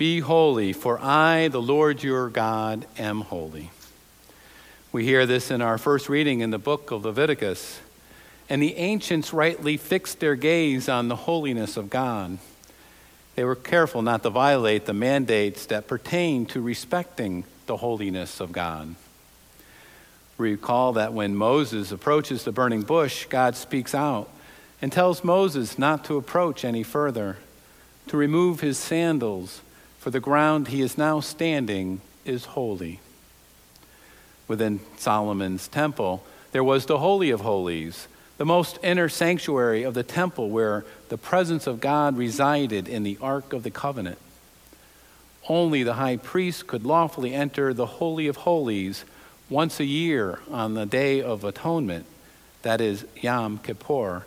Be 0.00 0.20
holy, 0.20 0.72
for 0.72 0.98
I, 0.98 1.48
the 1.48 1.60
Lord 1.60 2.02
your 2.02 2.30
God, 2.30 2.86
am 2.96 3.20
holy. 3.20 3.70
We 4.92 5.04
hear 5.04 5.26
this 5.26 5.50
in 5.50 5.60
our 5.60 5.76
first 5.76 6.08
reading 6.08 6.40
in 6.40 6.48
the 6.48 6.56
book 6.56 6.90
of 6.90 7.04
Leviticus. 7.04 7.80
And 8.48 8.62
the 8.62 8.76
ancients 8.76 9.34
rightly 9.34 9.76
fixed 9.76 10.18
their 10.18 10.36
gaze 10.36 10.88
on 10.88 11.08
the 11.08 11.16
holiness 11.16 11.76
of 11.76 11.90
God. 11.90 12.38
They 13.34 13.44
were 13.44 13.54
careful 13.54 14.00
not 14.00 14.22
to 14.22 14.30
violate 14.30 14.86
the 14.86 14.94
mandates 14.94 15.66
that 15.66 15.86
pertain 15.86 16.46
to 16.46 16.62
respecting 16.62 17.44
the 17.66 17.76
holiness 17.76 18.40
of 18.40 18.52
God. 18.52 18.94
Recall 20.38 20.94
that 20.94 21.12
when 21.12 21.36
Moses 21.36 21.92
approaches 21.92 22.44
the 22.44 22.52
burning 22.52 22.84
bush, 22.84 23.26
God 23.26 23.54
speaks 23.54 23.94
out 23.94 24.30
and 24.80 24.90
tells 24.90 25.22
Moses 25.22 25.78
not 25.78 26.06
to 26.06 26.16
approach 26.16 26.64
any 26.64 26.84
further, 26.84 27.36
to 28.06 28.16
remove 28.16 28.60
his 28.60 28.78
sandals 28.78 29.60
for 30.00 30.10
the 30.10 30.18
ground 30.18 30.68
he 30.68 30.80
is 30.80 30.96
now 30.96 31.20
standing 31.20 32.00
is 32.24 32.46
holy. 32.46 33.00
Within 34.48 34.80
Solomon's 34.96 35.68
temple, 35.68 36.24
there 36.52 36.64
was 36.64 36.86
the 36.86 36.98
Holy 36.98 37.30
of 37.30 37.42
Holies, 37.42 38.08
the 38.38 38.46
most 38.46 38.78
inner 38.82 39.10
sanctuary 39.10 39.82
of 39.82 39.92
the 39.92 40.02
temple 40.02 40.48
where 40.48 40.86
the 41.10 41.18
presence 41.18 41.66
of 41.66 41.80
God 41.80 42.16
resided 42.16 42.88
in 42.88 43.02
the 43.02 43.18
Ark 43.20 43.52
of 43.52 43.62
the 43.62 43.70
Covenant. 43.70 44.16
Only 45.46 45.82
the 45.82 45.94
high 45.94 46.16
priest 46.16 46.66
could 46.66 46.86
lawfully 46.86 47.34
enter 47.34 47.74
the 47.74 47.84
Holy 47.84 48.26
of 48.26 48.38
Holies 48.38 49.04
once 49.50 49.80
a 49.80 49.84
year 49.84 50.38
on 50.50 50.72
the 50.72 50.86
Day 50.86 51.20
of 51.20 51.44
Atonement, 51.44 52.06
that 52.62 52.80
is, 52.80 53.04
Yom 53.20 53.58
Kippur, 53.58 54.24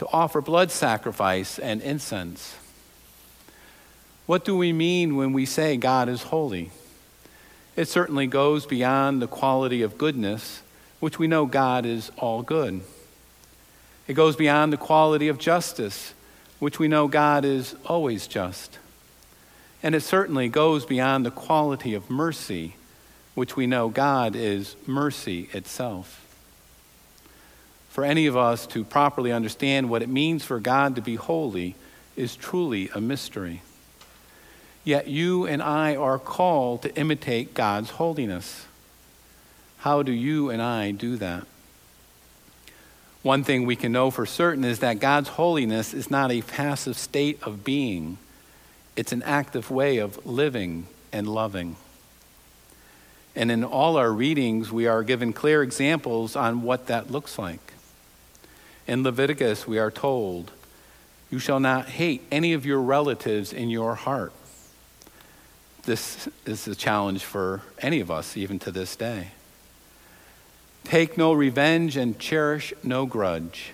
to 0.00 0.06
offer 0.12 0.42
blood 0.42 0.70
sacrifice 0.70 1.58
and 1.58 1.80
incense. 1.80 2.56
What 4.28 4.44
do 4.44 4.54
we 4.54 4.74
mean 4.74 5.16
when 5.16 5.32
we 5.32 5.46
say 5.46 5.78
God 5.78 6.06
is 6.06 6.24
holy? 6.24 6.70
It 7.76 7.88
certainly 7.88 8.26
goes 8.26 8.66
beyond 8.66 9.22
the 9.22 9.26
quality 9.26 9.80
of 9.80 9.96
goodness, 9.96 10.60
which 11.00 11.18
we 11.18 11.26
know 11.26 11.46
God 11.46 11.86
is 11.86 12.12
all 12.18 12.42
good. 12.42 12.82
It 14.06 14.12
goes 14.12 14.36
beyond 14.36 14.70
the 14.70 14.76
quality 14.76 15.28
of 15.28 15.38
justice, 15.38 16.12
which 16.58 16.78
we 16.78 16.88
know 16.88 17.08
God 17.08 17.46
is 17.46 17.74
always 17.86 18.26
just. 18.26 18.78
And 19.82 19.94
it 19.94 20.02
certainly 20.02 20.50
goes 20.50 20.84
beyond 20.84 21.24
the 21.24 21.30
quality 21.30 21.94
of 21.94 22.10
mercy, 22.10 22.74
which 23.34 23.56
we 23.56 23.66
know 23.66 23.88
God 23.88 24.36
is 24.36 24.76
mercy 24.86 25.48
itself. 25.54 26.26
For 27.88 28.04
any 28.04 28.26
of 28.26 28.36
us 28.36 28.66
to 28.66 28.84
properly 28.84 29.32
understand 29.32 29.88
what 29.88 30.02
it 30.02 30.10
means 30.10 30.44
for 30.44 30.60
God 30.60 30.96
to 30.96 31.00
be 31.00 31.14
holy 31.14 31.76
is 32.14 32.36
truly 32.36 32.90
a 32.94 33.00
mystery. 33.00 33.62
Yet 34.88 35.06
you 35.06 35.44
and 35.44 35.62
I 35.62 35.96
are 35.96 36.18
called 36.18 36.80
to 36.80 36.96
imitate 36.96 37.52
God's 37.52 37.90
holiness. 37.90 38.64
How 39.80 40.02
do 40.02 40.10
you 40.10 40.48
and 40.48 40.62
I 40.62 40.92
do 40.92 41.16
that? 41.16 41.46
One 43.20 43.44
thing 43.44 43.66
we 43.66 43.76
can 43.76 43.92
know 43.92 44.10
for 44.10 44.24
certain 44.24 44.64
is 44.64 44.78
that 44.78 44.98
God's 44.98 45.28
holiness 45.28 45.92
is 45.92 46.10
not 46.10 46.32
a 46.32 46.40
passive 46.40 46.96
state 46.96 47.38
of 47.42 47.64
being, 47.64 48.16
it's 48.96 49.12
an 49.12 49.22
active 49.24 49.70
way 49.70 49.98
of 49.98 50.24
living 50.24 50.86
and 51.12 51.28
loving. 51.28 51.76
And 53.36 53.50
in 53.50 53.64
all 53.64 53.98
our 53.98 54.10
readings, 54.10 54.72
we 54.72 54.86
are 54.86 55.02
given 55.02 55.34
clear 55.34 55.62
examples 55.62 56.34
on 56.34 56.62
what 56.62 56.86
that 56.86 57.10
looks 57.10 57.38
like. 57.38 57.74
In 58.86 59.02
Leviticus, 59.02 59.66
we 59.66 59.78
are 59.78 59.90
told, 59.90 60.50
You 61.28 61.38
shall 61.38 61.60
not 61.60 61.90
hate 61.90 62.22
any 62.30 62.54
of 62.54 62.64
your 62.64 62.80
relatives 62.80 63.52
in 63.52 63.68
your 63.68 63.94
heart 63.94 64.32
this 65.88 66.28
is 66.44 66.68
a 66.68 66.74
challenge 66.74 67.24
for 67.24 67.62
any 67.78 68.00
of 68.00 68.10
us, 68.10 68.36
even 68.36 68.58
to 68.58 68.70
this 68.70 68.94
day. 68.94 69.28
Take 70.84 71.16
no 71.16 71.32
revenge 71.32 71.96
and 71.96 72.18
cherish 72.18 72.74
no 72.82 73.06
grudge. 73.06 73.72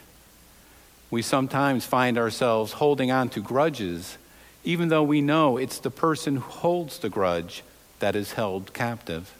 We 1.11 1.23
sometimes 1.23 1.85
find 1.85 2.17
ourselves 2.17 2.75
holding 2.75 3.11
on 3.11 3.31
to 3.31 3.41
grudges, 3.41 4.17
even 4.63 4.91
though 4.91 5.03
we 5.03 5.21
know 5.21 5.57
it's 5.57 5.81
the 5.81 5.91
person 5.91 6.37
who 6.37 6.43
holds 6.43 7.01
the 7.01 7.11
grudge 7.11 7.65
that 7.99 8.15
is 8.15 8.35
held 8.35 8.73
captive. 8.73 9.35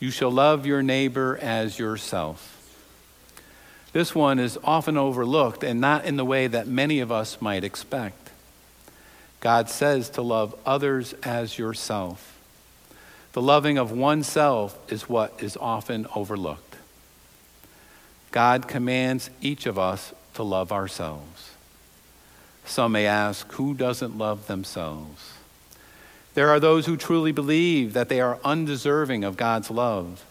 You 0.00 0.10
shall 0.10 0.30
love 0.30 0.66
your 0.66 0.82
neighbor 0.82 1.38
as 1.40 1.78
yourself. 1.78 2.58
This 3.94 4.14
one 4.14 4.38
is 4.38 4.58
often 4.62 4.98
overlooked 4.98 5.64
and 5.64 5.80
not 5.80 6.04
in 6.04 6.16
the 6.16 6.26
way 6.26 6.46
that 6.46 6.66
many 6.66 7.00
of 7.00 7.10
us 7.10 7.40
might 7.40 7.64
expect. 7.64 8.21
God 9.42 9.68
says 9.68 10.08
to 10.10 10.22
love 10.22 10.54
others 10.64 11.14
as 11.24 11.58
yourself. 11.58 12.38
The 13.32 13.42
loving 13.42 13.76
of 13.76 13.90
oneself 13.90 14.78
is 14.88 15.08
what 15.08 15.42
is 15.42 15.56
often 15.56 16.06
overlooked. 16.14 16.76
God 18.30 18.68
commands 18.68 19.30
each 19.40 19.66
of 19.66 19.76
us 19.76 20.14
to 20.34 20.44
love 20.44 20.70
ourselves. 20.70 21.50
Some 22.64 22.92
may 22.92 23.04
ask, 23.04 23.50
who 23.54 23.74
doesn't 23.74 24.16
love 24.16 24.46
themselves? 24.46 25.32
There 26.34 26.48
are 26.48 26.60
those 26.60 26.86
who 26.86 26.96
truly 26.96 27.32
believe 27.32 27.94
that 27.94 28.08
they 28.08 28.20
are 28.20 28.38
undeserving 28.44 29.24
of 29.24 29.36
God's 29.36 29.72
love, 29.72 30.24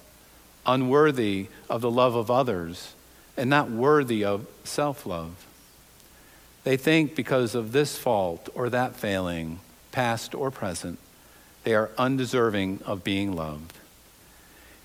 unworthy 0.66 1.48
of 1.70 1.82
the 1.82 1.92
love 1.92 2.16
of 2.16 2.32
others, 2.32 2.94
and 3.36 3.50
not 3.50 3.70
worthy 3.70 4.24
of 4.24 4.48
self 4.64 5.06
love. 5.06 5.46
They 6.64 6.78
think 6.78 7.16
because 7.16 7.56
of 7.56 7.72
this 7.72 7.98
fault 7.98 8.50
or 8.54 8.70
that 8.70 8.96
failing, 8.96 9.60
past 9.92 10.36
or 10.36 10.52
present, 10.52 11.00
they 11.64 11.74
are 11.74 11.92
undeserving 11.98 12.82
of 12.86 13.04
being 13.04 13.36
loved. 13.36 13.74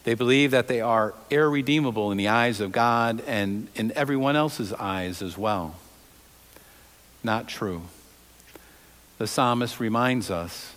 They 0.05 0.15
believe 0.15 0.53
that 0.53 0.69
they 0.69 0.81
are 0.81 1.15
irredeemable 1.31 2.13
in 2.13 2.19
the 2.19 2.29
eyes 2.29 2.61
of 2.61 2.73
God 2.73 3.23
and 3.27 3.69
in 3.75 3.93
everyone 3.97 4.37
else's 4.37 4.73
eyes 4.73 5.21
as 5.21 5.37
well. 5.37 5.77
Not 7.25 7.49
true. 7.49 7.83
The 9.19 9.27
psalmist 9.27 9.81
reminds 9.81 10.31
us 10.31 10.75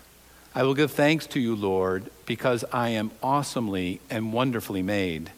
I 0.52 0.64
will 0.64 0.74
give 0.74 0.90
thanks 0.90 1.28
to 1.28 1.40
you, 1.40 1.54
Lord, 1.54 2.10
because 2.26 2.64
I 2.72 2.88
am 2.88 3.12
awesomely 3.22 4.00
and 4.10 4.32
wonderfully 4.32 4.82
made. 4.82 5.30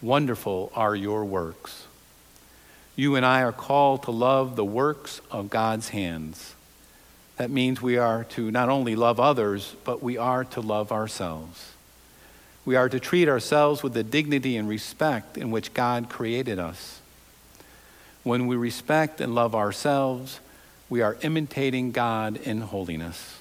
Wonderful 0.00 0.72
are 0.74 0.96
your 0.96 1.24
works. 1.24 1.86
You 2.98 3.14
and 3.14 3.24
I 3.24 3.44
are 3.44 3.52
called 3.52 4.02
to 4.02 4.10
love 4.10 4.56
the 4.56 4.64
works 4.64 5.20
of 5.30 5.50
God's 5.50 5.90
hands. 5.90 6.56
That 7.36 7.48
means 7.48 7.80
we 7.80 7.96
are 7.96 8.24
to 8.30 8.50
not 8.50 8.68
only 8.68 8.96
love 8.96 9.20
others, 9.20 9.76
but 9.84 10.02
we 10.02 10.18
are 10.18 10.42
to 10.46 10.60
love 10.60 10.90
ourselves. 10.90 11.74
We 12.64 12.74
are 12.74 12.88
to 12.88 12.98
treat 12.98 13.28
ourselves 13.28 13.84
with 13.84 13.94
the 13.94 14.02
dignity 14.02 14.56
and 14.56 14.68
respect 14.68 15.38
in 15.38 15.52
which 15.52 15.74
God 15.74 16.08
created 16.10 16.58
us. 16.58 17.00
When 18.24 18.48
we 18.48 18.56
respect 18.56 19.20
and 19.20 19.32
love 19.32 19.54
ourselves, 19.54 20.40
we 20.88 21.00
are 21.00 21.18
imitating 21.22 21.92
God 21.92 22.36
in 22.38 22.62
holiness. 22.62 23.38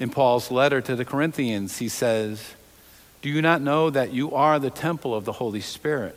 In 0.00 0.10
Paul's 0.10 0.50
letter 0.50 0.80
to 0.80 0.96
the 0.96 1.04
Corinthians, 1.04 1.78
he 1.78 1.88
says, 1.88 2.54
Do 3.22 3.28
you 3.28 3.40
not 3.40 3.62
know 3.62 3.88
that 3.88 4.12
you 4.12 4.34
are 4.34 4.58
the 4.58 4.68
temple 4.68 5.14
of 5.14 5.24
the 5.24 5.34
Holy 5.34 5.60
Spirit? 5.60 6.16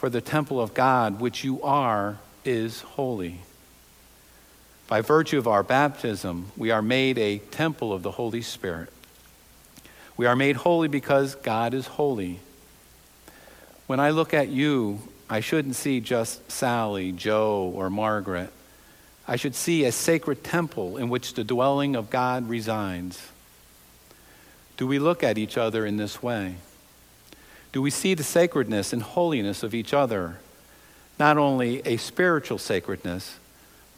For 0.00 0.08
the 0.08 0.22
temple 0.22 0.58
of 0.58 0.72
God, 0.72 1.20
which 1.20 1.44
you 1.44 1.62
are, 1.62 2.16
is 2.42 2.80
holy. 2.80 3.40
By 4.88 5.02
virtue 5.02 5.36
of 5.36 5.46
our 5.46 5.62
baptism, 5.62 6.52
we 6.56 6.70
are 6.70 6.80
made 6.80 7.18
a 7.18 7.36
temple 7.36 7.92
of 7.92 8.02
the 8.02 8.12
Holy 8.12 8.40
Spirit. 8.40 8.88
We 10.16 10.24
are 10.24 10.34
made 10.34 10.56
holy 10.56 10.88
because 10.88 11.34
God 11.34 11.74
is 11.74 11.86
holy. 11.86 12.40
When 13.88 14.00
I 14.00 14.08
look 14.08 14.32
at 14.32 14.48
you, 14.48 15.00
I 15.28 15.40
shouldn't 15.40 15.76
see 15.76 16.00
just 16.00 16.50
Sally, 16.50 17.12
Joe, 17.12 17.70
or 17.74 17.90
Margaret. 17.90 18.50
I 19.28 19.36
should 19.36 19.54
see 19.54 19.84
a 19.84 19.92
sacred 19.92 20.42
temple 20.42 20.96
in 20.96 21.10
which 21.10 21.34
the 21.34 21.44
dwelling 21.44 21.94
of 21.94 22.08
God 22.08 22.48
resides. 22.48 23.28
Do 24.78 24.86
we 24.86 24.98
look 24.98 25.22
at 25.22 25.36
each 25.36 25.58
other 25.58 25.84
in 25.84 25.98
this 25.98 26.22
way? 26.22 26.54
Do 27.72 27.80
we 27.80 27.90
see 27.90 28.14
the 28.14 28.24
sacredness 28.24 28.92
and 28.92 29.02
holiness 29.02 29.62
of 29.62 29.74
each 29.74 29.94
other, 29.94 30.38
not 31.18 31.38
only 31.38 31.80
a 31.86 31.96
spiritual 31.96 32.58
sacredness, 32.58 33.38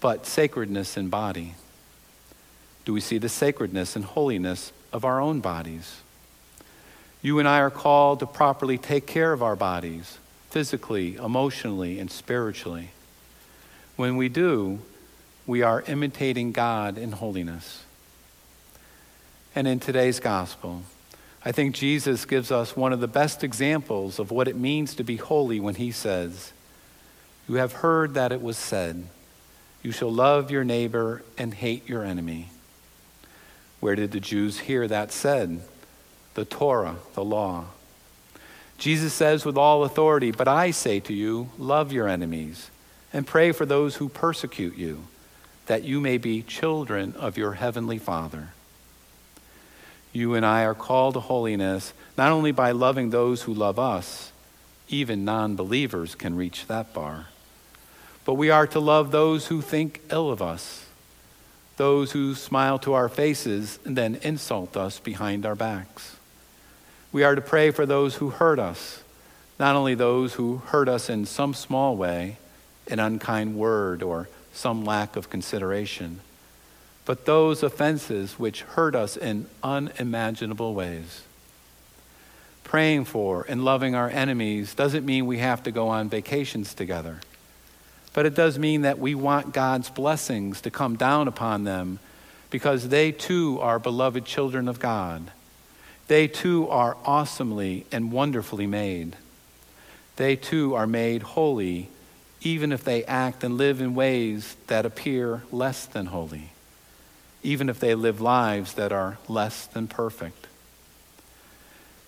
but 0.01 0.27
sacredness 0.27 0.97
in 0.97 1.09
body? 1.09 1.55
Do 2.85 2.93
we 2.93 3.01
see 3.01 3.19
the 3.19 3.29
sacredness 3.29 3.97
and 3.97 4.05
holiness 4.05 4.73
of 4.93 5.05
our 5.05 5.21
own 5.21 5.41
bodies? 5.41 6.01
You 7.23 7.39
and 7.39 7.49
I 7.49 7.61
are 7.61 7.71
called 7.71 8.19
to 8.21 8.27
properly 8.27 8.77
take 8.77 9.07
care 9.07 9.33
of 9.33 9.43
our 9.43 9.57
bodies, 9.57 10.19
physically, 10.51 11.15
emotionally, 11.15 12.01
and 12.01 12.11
spiritually. 12.11 12.91
When 13.97 14.17
we 14.17 14.29
do, 14.29 14.81
we 15.47 15.63
are 15.63 15.83
imitating 15.83 16.53
God 16.53 16.99
in 16.99 17.13
holiness. 17.13 17.85
And 19.55 19.69
in 19.69 19.81
today's 19.81 20.19
gospel, 20.19 20.83
I 21.45 21.51
think 21.51 21.75
Jesus 21.75 22.25
gives 22.25 22.53
us 22.53 22.77
one 22.77 22.93
of 22.93 23.01
the 23.01 23.09
best 23.09 23.43
examples 23.43 24.19
of 24.19 24.31
what 24.31 24.47
it 24.47 24.57
means 24.57 24.95
to 24.95 25.05
be 25.05 25.17
holy 25.17 25.59
when 25.59 25.75
he 25.75 25.91
says, 25.91 26.53
You 27.49 27.57
have 27.57 27.73
heard 27.75 28.15
that 28.15 28.31
it 28.31 28.41
was 28.41 28.57
said, 28.57 29.07
You 29.83 29.91
shall 29.91 30.13
love 30.13 30.51
your 30.51 30.63
neighbor 30.63 31.23
and 31.37 31.53
hate 31.53 31.89
your 31.89 32.05
enemy. 32.05 32.51
Where 33.81 33.97
did 33.97 34.13
the 34.13 34.21
Jews 34.21 34.61
hear 34.61 34.87
that 34.87 35.11
said? 35.11 35.63
The 36.35 36.45
Torah, 36.45 36.97
the 37.15 37.25
law. 37.25 37.67
Jesus 38.79 39.13
says 39.13 39.45
with 39.45 39.57
all 39.57 39.83
authority, 39.83 40.31
But 40.31 40.47
I 40.47 40.71
say 40.71 41.01
to 41.01 41.13
you, 41.13 41.51
love 41.59 41.93
your 41.93 42.09
enemies 42.09 42.71
and 43.13 43.27
pray 43.27 43.51
for 43.53 43.67
those 43.67 43.97
who 43.97 44.09
persecute 44.09 44.77
you, 44.77 45.05
that 45.67 45.83
you 45.83 46.01
may 46.01 46.19
be 46.19 46.43
children 46.43 47.15
of 47.17 47.37
your 47.37 47.55
heavenly 47.55 47.99
Father. 47.99 48.51
You 50.13 50.35
and 50.35 50.45
I 50.45 50.65
are 50.65 50.75
called 50.75 51.15
to 51.15 51.21
holiness 51.21 51.93
not 52.17 52.33
only 52.33 52.53
by 52.53 52.73
loving 52.73 53.11
those 53.11 53.43
who 53.43 53.55
love 53.55 53.79
us, 53.79 54.33
even 54.89 55.25
non 55.25 55.57
believers 55.57 56.15
can 56.15 56.37
reach 56.37 56.67
that 56.67 56.93
bar, 56.93 57.29
but 58.25 58.35
we 58.35 58.51
are 58.51 58.67
to 58.69 58.79
love 58.79 59.11
those 59.11 59.47
who 59.47 59.63
think 59.63 60.03
ill 60.11 60.31
of 60.31 60.43
us, 60.43 60.87
those 61.77 62.13
who 62.13 62.35
smile 62.35 62.79
to 62.81 62.93
our 62.93 63.09
faces 63.09 63.79
and 63.85 63.97
then 63.97 64.17
insult 64.23 64.77
us 64.77 64.99
behind 64.99 65.47
our 65.47 65.55
backs. 65.55 66.17
We 67.11 67.25
are 67.25 67.35
to 67.35 67.41
pray 67.41 67.71
for 67.71 67.87
those 67.87 68.17
who 68.17 68.31
hurt 68.31 68.59
us, 68.59 69.03
not 69.59 69.77
only 69.77 69.95
those 69.95 70.35
who 70.35 70.59
hurt 70.67 70.89
us 70.89 71.09
in 71.09 71.25
some 71.25 71.55
small 71.55 71.97
way, 71.97 72.37
an 72.89 72.99
unkind 72.99 73.57
word 73.57 74.03
or 74.03 74.29
some 74.53 74.85
lack 74.85 75.17
of 75.17 75.31
consideration, 75.31 76.21
but 77.05 77.25
those 77.25 77.63
offenses 77.63 78.39
which 78.39 78.63
hurt 78.63 78.95
us 78.95 79.17
in 79.17 79.47
unimaginable 79.63 80.75
ways. 80.75 81.23
Praying 82.65 83.05
for 83.05 83.45
and 83.49 83.65
loving 83.65 83.95
our 83.95 84.09
enemies 84.09 84.75
doesn't 84.75 85.05
mean 85.05 85.27
we 85.27 85.39
have 85.39 85.63
to 85.65 85.71
go 85.71 85.89
on 85.89 86.09
vacations 86.09 86.75
together, 86.75 87.21
but 88.13 88.27
it 88.27 88.35
does 88.35 88.59
mean 88.59 88.83
that 88.83 88.99
we 88.99 89.15
want 89.15 89.53
God's 89.53 89.91
blessings 89.91 90.61
to 90.63 90.71
come 90.71 90.97
down 90.97 91.29
upon 91.29 91.65
them 91.65 91.99
because 92.51 92.89
they 92.89 93.13
too 93.13 93.59
are 93.61 93.79
beloved 93.79 94.25
children 94.25 94.69
of 94.69 94.79
God. 94.79 95.31
They 96.09 96.29
too 96.29 96.69
are 96.69 96.97
awesomely 97.05 97.87
and 97.91 98.13
wonderfully 98.13 98.67
made. 98.67 99.17
They 100.17 100.37
too 100.37 100.75
are 100.75 100.87
made 100.87 101.23
holy 101.23 101.89
even 102.45 102.73
if 102.73 102.85
they 102.85 103.05
act 103.05 103.45
and 103.45 103.57
live 103.57 103.81
in 103.81 103.95
ways 103.95 104.57
that 104.67 104.87
appear 104.87 105.43
less 105.53 105.87
than 105.87 106.07
holy, 106.07 106.51
even 107.43 107.69
if 107.69 107.81
they 107.81 107.95
live 107.95 108.21
lives 108.21 108.75
that 108.75 108.93
are 108.93 109.19
less 109.29 109.67
than 109.67 109.89
perfect. 109.89 110.47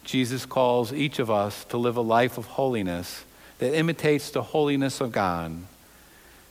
Jesus 0.04 0.46
calls 0.46 0.92
each 0.92 1.18
of 1.18 1.30
us 1.30 1.64
to 1.66 1.78
live 1.78 1.96
a 1.96 2.02
life 2.02 2.38
of 2.38 2.46
holiness 2.46 3.24
that 3.58 3.76
imitates 3.76 4.30
the 4.30 4.42
holiness 4.42 5.00
of 5.00 5.12
God. 5.12 5.52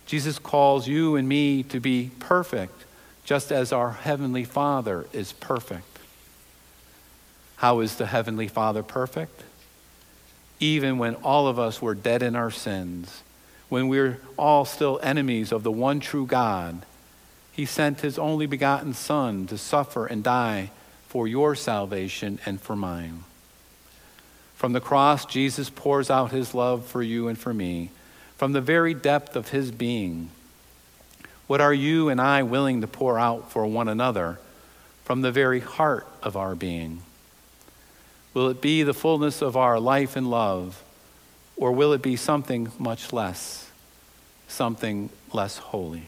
Jesus 0.06 0.39
calls 0.39 0.88
you 0.88 1.15
and 1.15 1.30
me 1.30 1.63
to 1.63 1.80
be 1.80 2.12
perfect, 2.19 2.85
just 3.24 3.51
as 3.51 3.71
our 3.71 3.91
Heavenly 3.91 4.44
Father 4.44 5.06
is 5.13 5.31
perfect. 5.33 6.00
How 7.57 7.80
is 7.80 7.95
the 7.95 8.07
Heavenly 8.07 8.47
Father 8.47 8.83
perfect? 8.83 9.44
Even 10.59 10.97
when 10.97 11.15
all 11.15 11.47
of 11.47 11.59
us 11.59 11.81
were 11.81 11.95
dead 11.95 12.21
in 12.24 12.35
our 12.35 12.51
sins, 12.51 13.24
when 13.69 13.88
we 13.88 13.97
we're 14.00 14.18
all 14.38 14.65
still 14.65 15.00
enemies 15.01 15.51
of 15.51 15.63
the 15.63 15.71
one 15.71 16.00
true 16.00 16.25
God, 16.25 16.85
he 17.54 17.66
sent 17.66 18.02
his 18.02 18.20
only 18.20 18.46
begotten 18.46 18.94
Son 18.94 19.48
to 19.48 19.58
suffer 19.58 20.06
and 20.06 20.24
die 20.24 20.72
for 21.08 21.28
your 21.28 21.56
salvation 21.56 22.40
and 22.46 22.60
for 22.60 22.76
mine. 22.76 23.24
From 24.56 24.74
the 24.74 24.82
cross, 24.82 25.26
Jesus 25.26 25.70
pours 25.70 26.10
out 26.10 26.32
his 26.32 26.54
love 26.54 26.86
for 26.86 27.02
you 27.02 27.30
and 27.30 27.38
for 27.38 27.54
me 27.54 27.92
from 28.36 28.52
the 28.52 28.62
very 28.62 28.94
depth 28.94 29.38
of 29.38 29.50
his 29.50 29.72
being. 29.72 30.30
What 31.48 31.62
are 31.62 31.74
you 31.74 32.10
and 32.10 32.20
I 32.20 32.44
willing 32.44 32.82
to 32.82 32.88
pour 32.88 33.18
out 33.18 33.52
for 33.52 33.66
one 33.66 33.88
another 33.88 34.40
from 35.06 35.22
the 35.22 35.32
very 35.32 35.62
heart 35.62 36.08
of 36.22 36.36
our 36.36 36.56
being? 36.56 37.04
Will 38.34 38.50
it 38.50 38.60
be 38.60 38.84
the 38.84 38.94
fullness 38.94 39.42
of 39.42 39.56
our 39.56 39.80
life 39.80 40.16
and 40.16 40.30
love, 40.30 40.84
or 41.56 41.72
will 41.72 41.94
it 41.94 42.02
be 42.02 42.16
something 42.16 42.72
much 42.78 43.14
less? 43.14 43.64
something 44.54 45.10
less 45.34 45.58
holy. 45.58 46.04